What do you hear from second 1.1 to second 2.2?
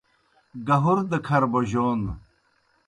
کھرہ بوجون